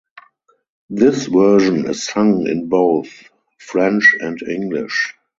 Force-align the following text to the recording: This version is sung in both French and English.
This 0.89 1.27
version 1.27 1.87
is 1.87 2.05
sung 2.07 2.47
in 2.47 2.69
both 2.69 3.05
French 3.59 4.15
and 4.19 4.41
English. 4.41 5.13